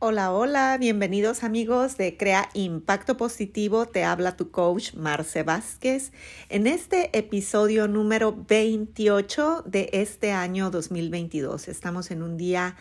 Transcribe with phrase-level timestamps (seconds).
[0.00, 3.86] Hola, hola, bienvenidos amigos de Crea Impacto Positivo.
[3.86, 6.12] Te habla tu coach Marce Vázquez
[6.48, 11.66] en este episodio número 28 de este año 2022.
[11.66, 12.76] Estamos en un día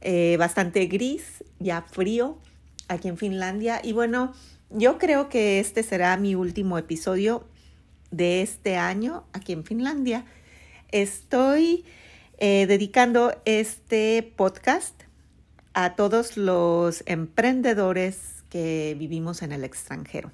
[0.00, 2.38] eh, bastante gris, ya frío,
[2.86, 3.80] aquí en Finlandia.
[3.82, 4.32] Y bueno,
[4.70, 7.48] yo creo que este será mi último episodio
[8.12, 10.24] de este año aquí en Finlandia.
[10.92, 11.84] Estoy
[12.38, 15.03] eh, dedicando este podcast
[15.74, 20.30] a todos los emprendedores que vivimos en el extranjero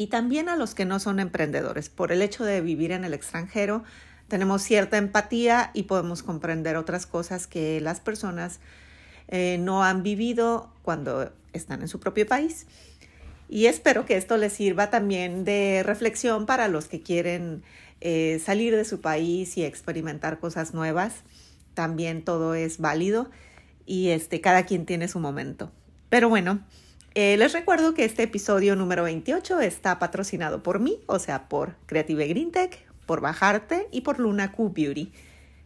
[0.00, 1.90] y también a los que no son emprendedores.
[1.90, 3.84] Por el hecho de vivir en el extranjero,
[4.28, 8.60] tenemos cierta empatía y podemos comprender otras cosas que las personas
[9.28, 12.66] eh, no han vivido cuando están en su propio país.
[13.50, 17.62] Y espero que esto les sirva también de reflexión para los que quieren
[18.00, 21.24] eh, salir de su país y experimentar cosas nuevas.
[21.74, 23.28] También todo es válido
[23.90, 25.72] y este, cada quien tiene su momento.
[26.10, 26.60] Pero bueno,
[27.16, 31.74] eh, les recuerdo que este episodio número 28 está patrocinado por mí, o sea, por
[31.86, 35.12] Creative Green Tech, por Bajarte y por Luna Q Beauty.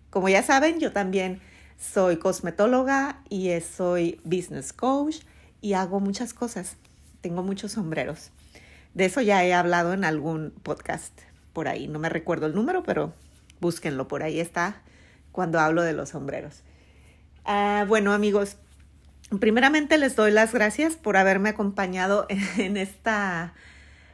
[0.09, 1.43] Como ya saben, yo también
[1.79, 5.19] soy cosmetóloga y soy business coach
[5.61, 6.79] y hago muchas cosas.
[7.21, 8.31] Tengo muchos sombreros.
[8.95, 11.13] De eso ya he hablado en algún podcast
[11.53, 11.89] por ahí.
[11.89, 13.13] No me recuerdo el número, pero
[13.61, 14.09] búsquenlo.
[14.09, 14.81] Por ahí está
[15.31, 16.63] cuando hablo de los sombreros.
[17.45, 18.57] Ah, bueno, amigos,
[19.39, 22.27] primeramente les doy las gracias por haberme acompañado
[22.59, 23.53] en esta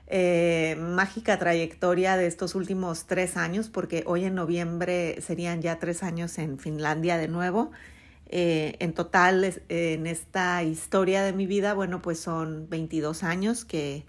[0.09, 6.03] eh, mágica trayectoria de estos últimos tres años, porque hoy en noviembre serían ya tres
[6.03, 7.71] años en Finlandia de nuevo.
[8.33, 14.05] Eh, en total, en esta historia de mi vida, bueno, pues son 22 años que,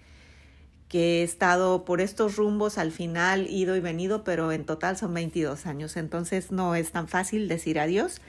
[0.89, 5.14] que he estado por estos rumbos al final, ido y venido, pero en total son
[5.14, 5.95] 22 años.
[5.97, 8.22] Entonces no es tan fácil decir adiós.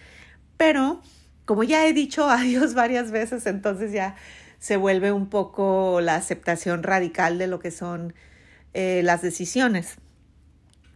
[0.62, 1.02] Pero
[1.44, 4.14] como ya he dicho adiós varias veces, entonces ya
[4.60, 8.14] se vuelve un poco la aceptación radical de lo que son
[8.72, 9.96] eh, las decisiones.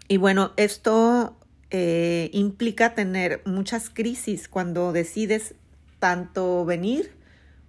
[0.07, 1.37] Y bueno, esto
[1.71, 5.57] eh, implica tener muchas crisis cuando decides
[5.99, 7.13] tanto venir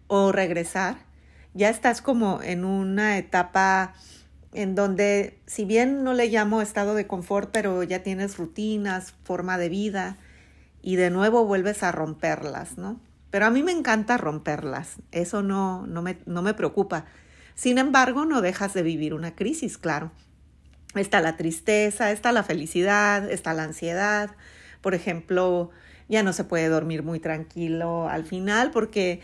[0.05, 0.97] o regresar.
[1.55, 3.95] Ya estás como en una etapa
[4.53, 9.57] en donde, si bien no le llamo estado de confort, pero ya tienes rutinas, forma
[9.57, 10.17] de vida,
[10.87, 12.97] y de nuevo vuelves a romperlas, ¿no?
[13.29, 17.03] Pero a mí me encanta romperlas, eso no, no, me, no me preocupa.
[17.55, 20.13] Sin embargo, no dejas de vivir una crisis, claro.
[20.95, 24.31] Está la tristeza, está la felicidad, está la ansiedad.
[24.79, 25.71] Por ejemplo,
[26.07, 29.19] ya no se puede dormir muy tranquilo al final porque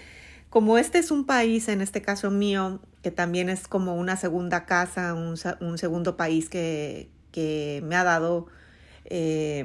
[0.50, 4.66] como este es un país, en este caso mío, que también es como una segunda
[4.66, 8.48] casa, un, un segundo país que, que me ha dado
[9.06, 9.64] eh,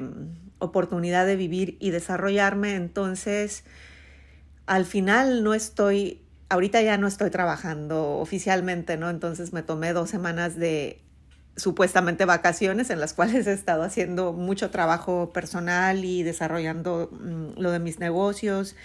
[0.59, 3.63] oportunidad de vivir y desarrollarme, entonces
[4.65, 9.09] al final no estoy, ahorita ya no estoy trabajando oficialmente, ¿no?
[9.09, 11.01] Entonces me tomé dos semanas de
[11.55, 17.71] supuestamente vacaciones en las cuales he estado haciendo mucho trabajo personal y desarrollando mm, lo
[17.71, 18.75] de mis negocios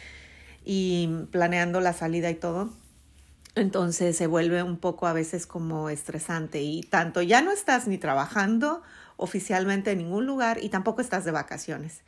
[0.65, 2.71] y planeando la salida y todo.
[3.55, 7.99] Entonces se vuelve un poco a veces como estresante y tanto ya no estás ni
[7.99, 8.83] trabajando
[9.17, 12.03] oficialmente en ningún lugar y tampoco estás de vacaciones.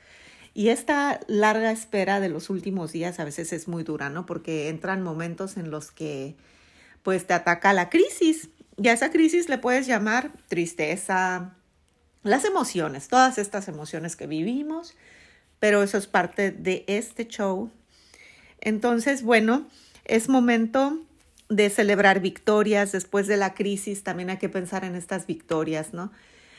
[0.54, 4.24] Y esta larga espera de los últimos días a veces es muy dura, ¿no?
[4.24, 6.34] Porque entran momentos en los que
[7.02, 8.48] pues te ataca la crisis.
[8.78, 11.54] Y a esa crisis le puedes llamar tristeza,
[12.22, 14.94] las emociones, todas estas emociones que vivimos,
[15.60, 17.70] pero eso es parte de este show.
[18.60, 19.66] Entonces, bueno,
[20.04, 20.98] es momento
[21.48, 26.10] de celebrar victorias después de la crisis, también hay que pensar en estas victorias, ¿no?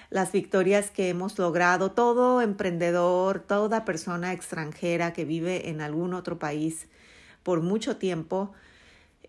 [0.10, 6.40] Las victorias que hemos logrado, todo emprendedor, toda persona extranjera que vive en algún otro
[6.40, 6.88] país
[7.44, 8.54] por mucho tiempo,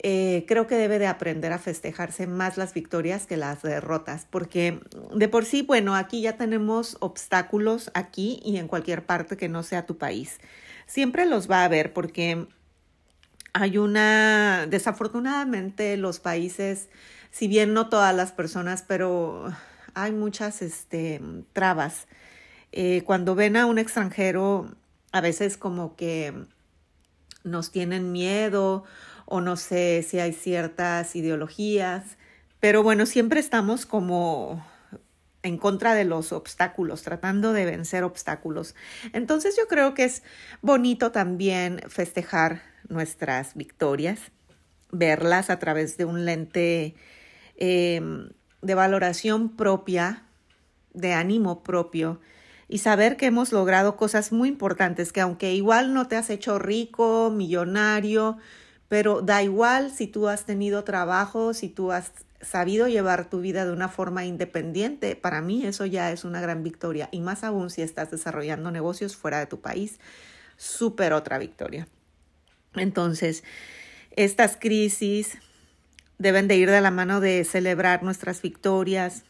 [0.01, 4.81] eh, creo que debe de aprender a festejarse más las victorias que las derrotas, porque
[5.13, 9.65] de por sí, bueno, aquí ya tenemos obstáculos aquí y en cualquier parte que no
[9.65, 10.39] sea tu país.
[10.87, 12.47] Siempre los va a haber porque
[13.53, 16.89] hay una, desafortunadamente los países,
[17.33, 19.53] si bien no todas las personas, pero
[20.03, 21.21] hay muchas este,
[21.53, 22.07] trabas.
[22.71, 24.77] Eh, cuando ven a un extranjero,
[25.11, 26.33] a veces como que
[27.43, 28.85] nos tienen miedo
[29.27, 32.17] o no sé si hay ciertas ideologías,
[32.61, 34.65] pero bueno, siempre estamos como
[35.43, 38.77] en contra de los obstáculos, tratando de vencer obstáculos.
[39.13, 40.23] Entonces yo creo que es
[40.63, 44.21] bonito también festejar nuestras victorias,
[44.93, 46.95] verlas a través de un lente
[47.57, 48.01] eh,
[48.63, 50.25] de valoración propia,
[50.95, 52.21] de ánimo propio
[52.69, 56.59] y saber que hemos logrado cosas muy importantes, que aunque igual no te has hecho
[56.59, 58.37] rico, millonario,
[58.89, 63.65] pero da igual si tú has tenido trabajo, si tú has sabido llevar tu vida
[63.65, 67.71] de una forma independiente, para mí eso ya es una gran victoria y más aún
[67.71, 69.99] si estás desarrollando negocios fuera de tu país,
[70.57, 71.89] súper otra victoria.
[72.75, 73.45] Entonces,
[74.11, 75.39] estas crisis
[76.19, 79.25] deben de ir de la mano de celebrar nuestras victorias,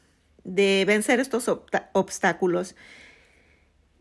[0.44, 1.48] de vencer estos
[1.92, 2.74] obstáculos.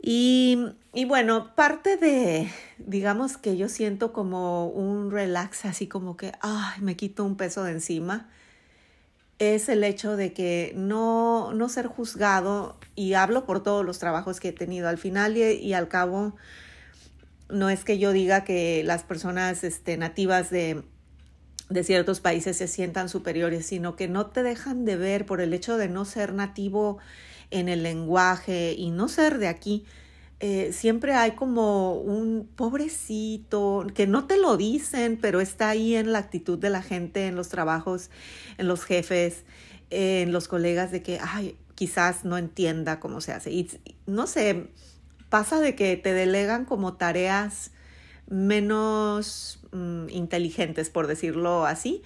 [0.01, 0.57] Y,
[0.93, 6.81] y, bueno, parte de, digamos que yo siento como un relax, así como que, ay,
[6.81, 8.29] me quito un peso de encima,
[9.39, 14.39] es el hecho de que no, no ser juzgado, y hablo por todos los trabajos
[14.39, 16.35] que he tenido, al final y, y al cabo,
[17.49, 20.83] no es que yo diga que las personas este, nativas de,
[21.69, 25.53] de ciertos países se sientan superiores, sino que no te dejan de ver por el
[25.53, 26.97] hecho de no ser nativo
[27.51, 29.85] en el lenguaje y no ser de aquí.
[30.39, 36.11] Eh, siempre hay como un pobrecito que no te lo dicen, pero está ahí en
[36.11, 38.11] la actitud de la gente, en los trabajos,
[38.57, 39.43] en los jefes,
[39.89, 43.51] en los colegas de que, ay, quizás no entienda cómo se hace.
[43.51, 43.69] Y
[44.05, 44.67] no sé,
[45.29, 47.71] pasa de que te delegan como tareas
[48.29, 52.01] menos mm, inteligentes, por decirlo así,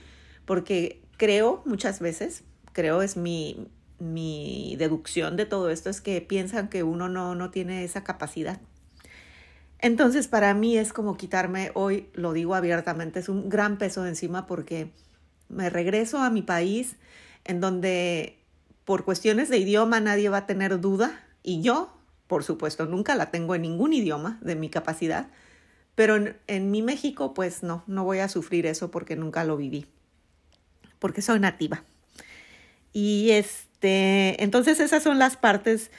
[0.45, 3.67] porque creo muchas veces, creo es mi,
[3.99, 8.59] mi deducción de todo esto, es que piensan que uno no, no tiene esa capacidad.
[9.79, 14.09] Entonces, para mí es como quitarme, hoy lo digo abiertamente, es un gran peso de
[14.09, 14.91] encima porque
[15.49, 16.97] me regreso a mi país
[17.45, 18.37] en donde
[18.85, 21.91] por cuestiones de idioma nadie va a tener duda y yo
[22.31, 25.27] por supuesto, nunca la tengo en ningún idioma de mi capacidad,
[26.01, 26.17] pero
[26.47, 29.85] en, mi México, pues no, no voy a sufrir eso porque nunca lo viví,
[30.97, 31.83] porque soy nativa.
[32.91, 35.91] Y este, entonces esas son las partes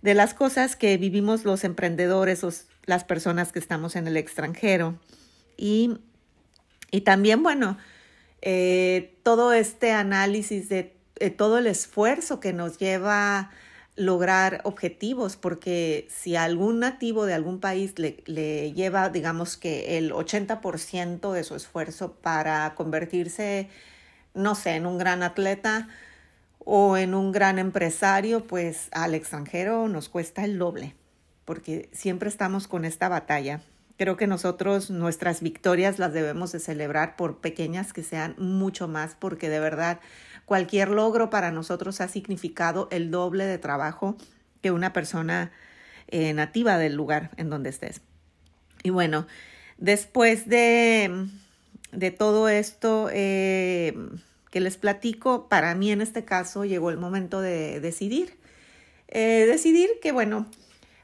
[0.00, 2.52] de las cosas que vivimos los emprendedores, o
[2.86, 4.96] las personas que estamos en el extranjero.
[5.56, 5.98] Y,
[6.92, 7.78] y también, bueno,
[8.42, 10.94] eh, todo este análisis de
[11.36, 13.50] todo el esfuerzo que nos lleva
[13.98, 20.12] lograr objetivos, porque si algún nativo de algún país le, le lleva, digamos que el
[20.12, 23.68] 80% de su esfuerzo para convertirse,
[24.34, 25.88] no sé, en un gran atleta
[26.60, 30.94] o en un gran empresario, pues al extranjero nos cuesta el doble,
[31.44, 33.62] porque siempre estamos con esta batalla.
[33.96, 39.16] Creo que nosotros nuestras victorias las debemos de celebrar por pequeñas que sean mucho más,
[39.18, 39.98] porque de verdad
[40.48, 44.16] Cualquier logro para nosotros ha significado el doble de trabajo
[44.62, 45.52] que una persona
[46.06, 48.00] eh, nativa del lugar en donde estés.
[48.82, 49.26] Y bueno,
[49.76, 51.26] después de,
[51.92, 53.94] de todo esto eh,
[54.50, 58.38] que les platico, para mí en este caso llegó el momento de decidir.
[59.08, 60.46] Eh, decidir que, bueno,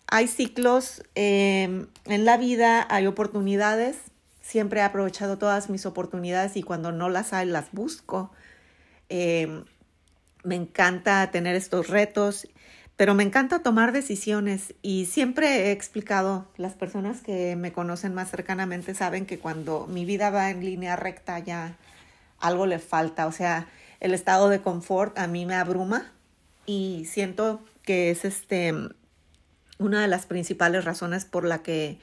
[0.07, 3.99] hay ciclos en la vida, hay oportunidades.
[4.41, 8.31] Siempre he aprovechado todas mis oportunidades y cuando no las hay, las busco.
[9.09, 9.65] Em,
[10.43, 12.49] me encanta tener estos retos,
[12.97, 14.75] pero me encanta tomar decisiones.
[14.83, 20.05] Y siempre he explicado, las personas que me conocen más cercanamente saben que cuando mi
[20.05, 21.77] vida va en línea recta ya
[22.39, 23.69] algo le falta, o sea,
[24.01, 26.13] el estado de confort a mí me abruma
[26.67, 28.75] y siento que es este
[29.79, 31.99] una de las principales razones por la que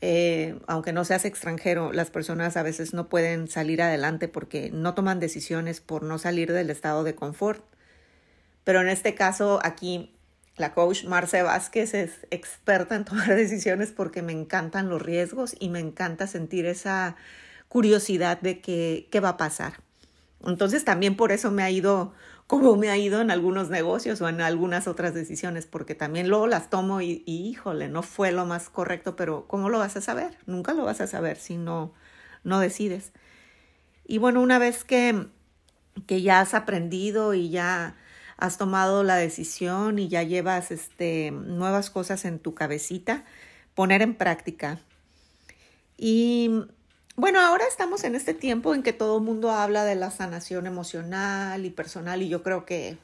[0.00, 4.94] eh, aunque no seas extranjero, las personas a veces no pueden salir adelante porque no
[4.94, 7.64] toman decisiones por no salir del estado de confort.
[8.64, 10.14] Pero en este caso, aquí
[10.56, 15.68] la coach Marce Vázquez es experta en tomar decisiones porque me encantan los riesgos y
[15.68, 17.16] me encanta sentir esa
[17.68, 19.74] curiosidad de qué, qué va a pasar.
[20.46, 22.12] Entonces también por eso me ha ido
[22.48, 26.46] cómo me ha ido en algunos negocios o en algunas otras decisiones, porque también luego
[26.46, 30.38] las tomo y, híjole, no fue lo más correcto, pero ¿cómo lo vas a saber?
[30.46, 31.92] Nunca lo vas a saber si no,
[32.44, 33.12] no decides.
[34.06, 35.26] Y bueno, una vez que,
[36.06, 37.96] que ya has aprendido y ya
[38.38, 43.26] has tomado la decisión y ya llevas este, nuevas cosas en tu cabecita,
[43.74, 44.80] poner en práctica.
[45.98, 46.62] Y
[47.18, 50.68] bueno, ahora estamos en este tiempo en que todo el mundo habla de la sanación
[50.68, 52.96] emocional y personal y yo creo que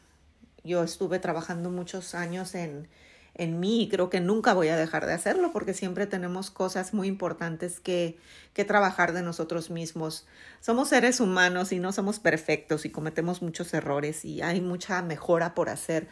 [0.62, 2.86] yo estuve trabajando muchos años en,
[3.34, 6.94] en mí y creo que nunca voy a dejar de hacerlo porque siempre tenemos cosas
[6.94, 8.16] muy importantes que,
[8.52, 10.28] que trabajar de nosotros mismos.
[10.60, 15.56] Somos seres humanos y no somos perfectos y cometemos muchos errores y hay mucha mejora
[15.56, 16.06] por hacer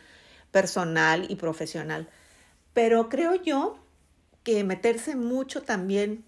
[0.51, 2.09] personal y profesional.
[2.75, 3.79] Pero creo yo
[4.43, 6.25] que meterse mucho también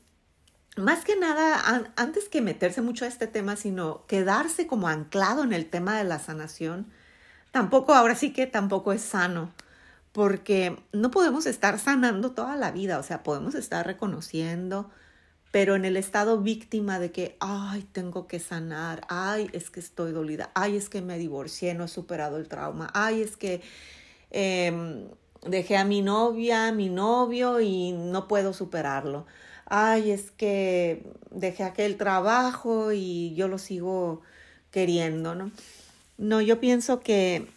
[0.76, 5.52] más que nada, antes que meterse mucho a este tema, sino quedarse como anclado en
[5.52, 6.86] el tema de la sanación,
[7.52, 9.52] tampoco, ahora sí que tampoco es sano,
[10.12, 14.90] porque no podemos estar sanando toda la vida, o sea, podemos estar reconociendo,
[15.54, 20.10] pero en el estado víctima de que, ay, tengo que sanar, ay, es que estoy
[20.10, 23.62] dolida, ay, es que me divorcié, no he superado el trauma, ay, es que
[24.30, 25.08] em,
[25.46, 29.26] dejé a mi novia, mi novio y no puedo superarlo,
[29.66, 34.22] ay, es que dejé aquel trabajo y yo lo sigo
[34.70, 35.50] queriendo, ¿no?
[36.18, 37.48] No, yo pienso que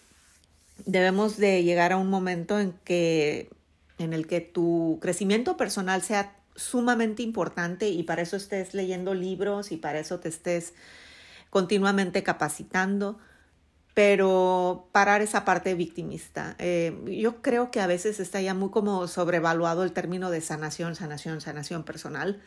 [0.86, 3.50] debemos de llegar a un momento en que
[3.98, 9.72] en el que tu crecimiento personal sea sumamente importante y para eso estés leyendo libros
[9.72, 10.74] y para eso te estés
[11.50, 13.18] continuamente capacitando,
[13.98, 16.56] pero parar esa parte victimista.
[16.60, 20.94] Eh, yo creo que a veces está ya muy como sobrevaluado el término de sanación,
[20.94, 22.40] sanación, sanación personal.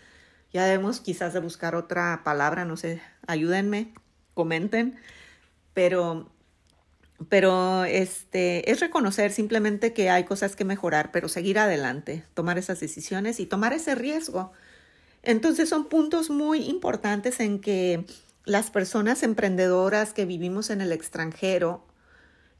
[0.52, 3.92] Ya debemos quizás buscar otra palabra, no sé, ayúdenme,
[4.35, 4.97] comenten,
[5.75, 6.30] pero
[7.28, 12.78] pero este es reconocer simplemente que hay cosas que mejorar, pero seguir adelante, tomar esas
[12.78, 14.52] decisiones y tomar ese riesgo.
[15.25, 18.07] Entonces son puntos muy importantes en que
[18.44, 21.87] las personas emprendedoras que vivimos en el extranjero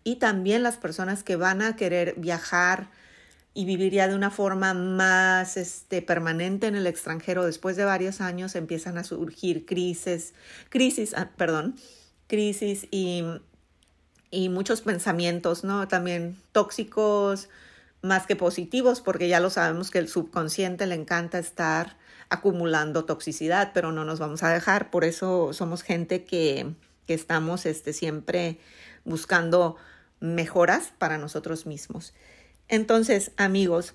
[0.05, 2.89] y también las personas que van a querer viajar
[3.53, 8.21] y vivir ya de una forma más este, permanente en el extranjero después de varios
[8.21, 10.35] años empiezan a surgir crisis,
[10.69, 11.75] crisis, ah, perdón,
[12.29, 13.25] crisis y
[14.31, 15.89] y muchos pensamientos, ¿no?
[15.89, 17.49] También tóxicos
[18.03, 21.97] más que positivos, porque ya lo sabemos que el subconsciente le encanta estar
[22.31, 26.75] acumulando toxicidad, pero no nos vamos a dejar, por eso somos gente que,
[27.07, 28.59] que estamos este, siempre
[29.05, 29.77] buscando
[30.21, 32.15] mejoras para nosotros mismos.
[32.69, 33.95] Entonces, amigos,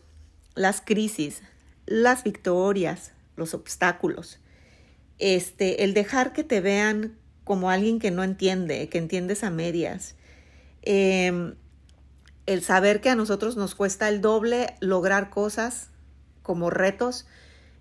[0.54, 1.42] las crisis,
[1.86, 4.40] las victorias, los obstáculos,
[5.18, 10.16] este, el dejar que te vean como alguien que no entiende, que entiendes a medias,
[10.86, 11.56] Em,
[12.46, 15.90] el saber que a nosotros nos cuesta el doble lograr cosas
[16.44, 17.26] como retos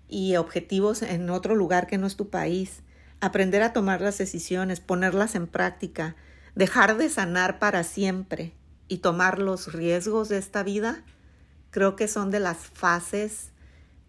[0.07, 2.83] y objetivos en otro lugar que no es tu país,
[3.21, 6.15] aprender a tomar las decisiones, ponerlas en práctica,
[6.55, 8.53] dejar de sanar para siempre
[8.87, 11.03] y tomar los riesgos de esta vida,
[11.71, 13.51] creo que son de las fases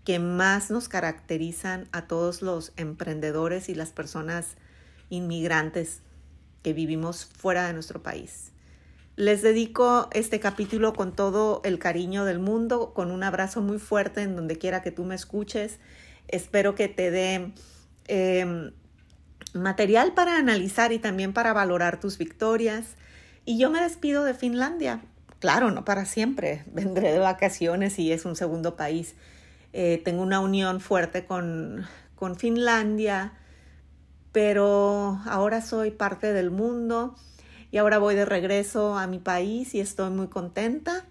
[0.04, 4.56] que más nos caracterizan a todos los emprendedores y las personas
[5.08, 6.02] inmigrantes
[6.62, 8.52] que vivimos fuera de nuestro país.
[9.16, 14.20] Les dedico este capítulo con todo el cariño del mundo, con un abrazo muy fuerte
[14.20, 15.78] en donde quiera que tú me escuches.
[16.28, 17.52] Espero que te dé
[18.08, 18.72] em,
[19.54, 22.88] material para analizar y también para valorar tus victorias.
[23.46, 25.00] Y yo me despido de Finlandia.
[25.38, 26.64] Claro, no para siempre.
[26.74, 29.14] Vendré de vacaciones y es un segundo país.
[29.72, 33.32] Eh, tengo una unión fuerte con, con Finlandia,
[34.32, 37.16] pero ahora soy parte del mundo
[37.70, 41.04] y ahora voy de regreso a mi país y estoy muy contenta.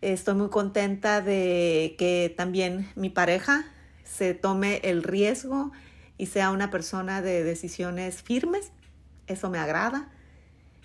[0.00, 3.66] Estoy muy contenta de que también mi pareja
[4.04, 5.72] se tome el riesgo
[6.16, 8.72] y sea una persona de decisiones firmes.
[9.26, 10.08] Eso me agrada.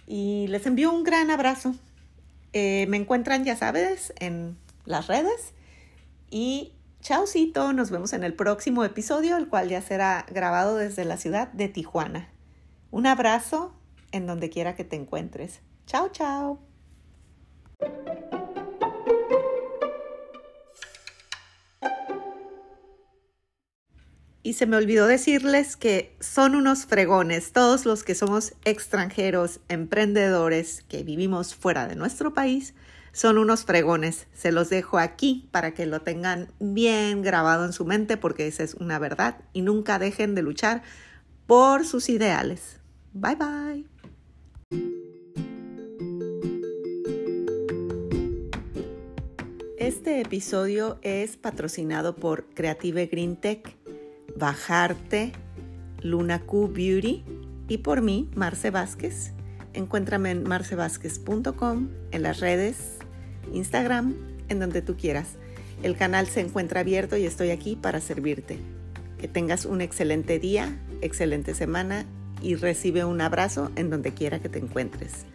[0.08, 1.76] Y les envío un gran abrazo.
[2.54, 5.54] Eh, me encuentran, ya sabes, en las redes.
[6.30, 11.18] Y chaucito, nos vemos en el próximo episodio, el cual ya será grabado desde la
[11.18, 12.30] ciudad de Tijuana.
[12.92, 13.74] Un abrazo
[14.16, 15.62] en donde quiera que te encuentres.
[15.86, 16.60] Chao, chao.
[24.42, 30.84] Y se me olvidó decirles que son unos fregones todos los que somos extranjeros, emprendedores,
[30.88, 32.76] que vivimos fuera de nuestro país,
[33.12, 34.28] son unos fregones.
[34.34, 38.62] Se los dejo aquí para que lo tengan bien grabado en su mente porque esa
[38.62, 40.84] es una verdad y nunca dejen de luchar
[41.48, 42.80] por sus ideales.
[43.18, 43.86] Bye bye.
[49.78, 53.78] Este episodio es patrocinado por Creative Green Tech,
[54.36, 55.32] Bajarte,
[56.02, 57.24] Luna Q Beauty
[57.70, 59.32] y por mí, Marce Vázquez.
[59.74, 62.98] Encuéntrame en marcevázquez.com, en las redes,
[63.54, 64.14] Instagram,
[64.50, 65.38] en donde tú quieras.
[65.84, 68.58] El canal se encuentra abierto y estoy aquí para servirte.
[69.18, 72.06] Que tengas un excelente día, excelente semana
[72.42, 75.26] y recibe un abrazo en donde quiera que te encuentres.